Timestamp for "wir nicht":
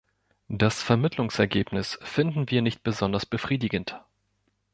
2.49-2.81